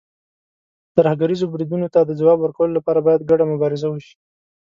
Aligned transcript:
ترهګریزو 0.95 1.51
بریدونو 1.53 1.87
ته 1.93 1.99
د 2.03 2.11
ځواب 2.19 2.37
ورکولو 2.41 2.75
لپاره، 2.77 2.99
باید 3.07 3.27
ګډه 3.29 3.45
مبارزه 3.53 3.87
وشي. 3.89 4.15